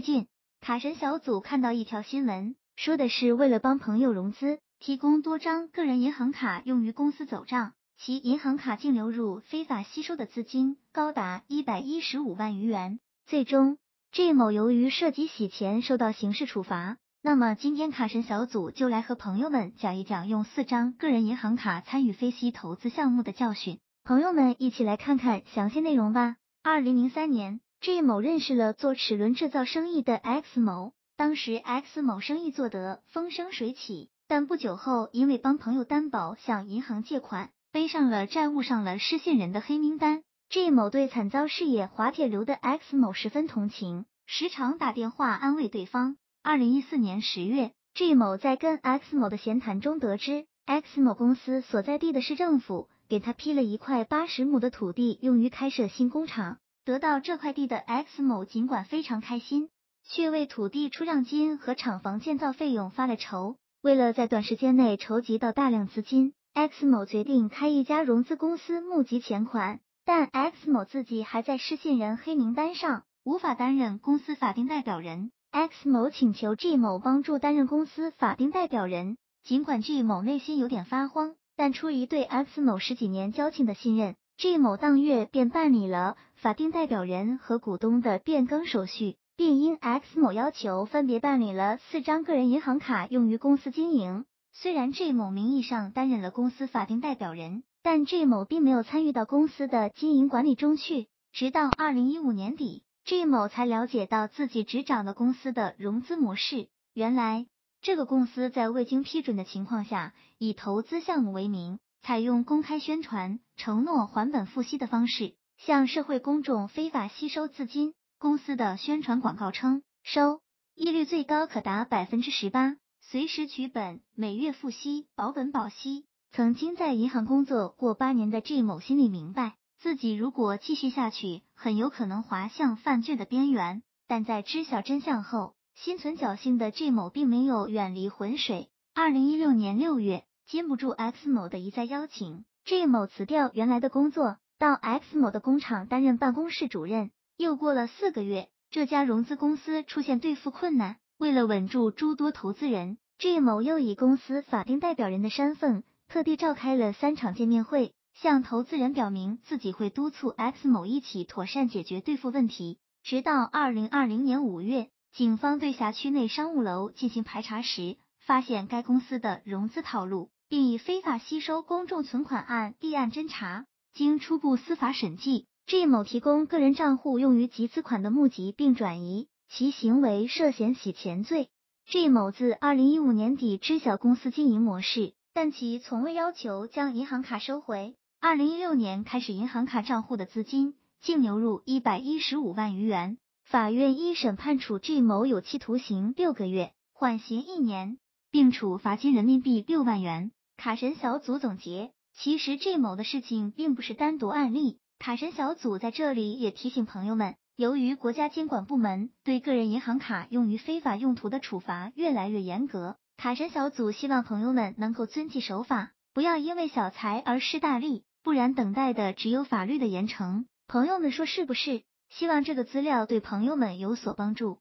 [0.00, 0.26] 近，
[0.60, 13.00] 卡神小组看到一条新闻，说的是为了帮朋友融资，提供多张个人银行卡用于公司走账，其银行卡净流入非法吸收的资金高达一百一十五万余元。
[13.26, 13.78] 最终
[14.12, 16.96] ，J 某由于涉及洗钱受到刑事处罚。
[17.22, 23.78] 那么今天卡神小组就来和朋友们讲一讲用四张个人银行卡参与非息投资项目的教训。
[24.04, 26.36] 朋友们一起来看看详细内容吧。
[26.62, 40.22] 二零零三年 G 某认识了做齿轮制造生意的 X 某，当时 X 某生意做得风生水起，但不久后因为帮朋友担保向银行借款，背上了债务上了失信人的黑名单。
[40.50, 46.18] G 某对惨遭事业滑铁卢的 X 某十分同情，时常打电话安慰对方。
[46.42, 56.58] 二零一四年十月，G 某在跟 X 某的闲谈中得知，X 某公司所在地的市政府给他批了一块八十亩的土地，用于开设新工厂。
[56.84, 59.68] 得到这块地的 X 某尽管非常开心，
[60.02, 63.56] 却为土地出让金和厂房建造费用发了愁。
[63.82, 75.30] 为了在短时间内筹集到大量资金，X 某决定开一家融资公司募集钱款，但 X 某自己还在失信人黑名单上，无法担任公司法定代表人。
[75.50, 94.24] X 某请求 G 某帮助担任公司法定代表人，尽管 G 某内心有点发慌，但出于对 X 某十几年交情的信任，G 某当月便办理了法定代表人和股东的变更手续，并因 X 某要求分别办理了四张个人银行卡用于公司经营。
[94.50, 102.84] 虽然 G 某名义上担任了公司法定代表人，但 G 某并没有参与到公司的经营管理中去，直到二零一五年底。
[103.04, 107.48] G 某才了解到自己执掌的公司的融资模式，原来
[107.82, 115.34] 这个公司在未经批准的情况下，以投资项目为名，采用公开宣传、承诺还本付息的方式，
[115.66, 117.92] 向社会公众非法吸收资金。
[118.18, 120.40] 公司的宣传广告称，收
[120.74, 126.06] 益率最高可达百分之十八，随时取本，每月付息，保本保息。
[126.32, 129.56] 曾经在银行工作过八年的 G 某心里明白。
[129.78, 133.82] 自己如果继续下去，很有可能滑向犯罪的边缘。
[134.06, 138.70] 但在知晓真相后，心存侥幸的 G 某并没有远离浑水。
[138.94, 147.10] 二零一六年六月，经不住 X 某的一再邀请，G 某辞掉原来的工作，到 X 某的工厂担任办公室主任。
[147.38, 157.94] 又过了四个月，这家融资公司出现兑付困难，为了稳住诸多投资人，G 某又以公司法定代表人的身份，特地召开了三场见面会。
[158.12, 162.78] 向投资人表明自己会督促 X 某一起妥善解决兑付问题。
[163.02, 173.64] 直到二零二零年五月，警方对辖区内商务楼进行排查时，发现该公司的融资套路，并以非法吸收公众存款案立案侦查。
[173.92, 181.50] 经初步司法审计，G 某提供个人账户用于集资款的募集并转移，其行为涉嫌洗钱罪。
[181.86, 187.96] G 某自二零一五年底知晓公司经营模式，但其从未要求将银行卡收回。
[188.20, 193.18] 二零一六年开始，银行卡账户的资金净流入一百一十五万余元。
[193.44, 197.98] 法院一审判处 G 某有期徒刑六个月，缓刑一年，
[198.30, 200.30] 并处罚金人民币六万元。
[200.56, 204.78] 卡神小组总结：其实 G 某的事情并不是单独案例。
[204.98, 218.04] 卡神小组在这里也提醒朋友们，由于国家监管部门对个人银行卡用于非法用途的处罚越来越严格，卡神小组希望朋友们能够遵纪守法，不要因为小财而失大利。
[218.22, 220.44] 不然，等待的只有法律的严惩。
[220.66, 221.82] 朋友们说是不是？
[222.10, 224.58] 希望这个资料对朋友们有所帮助。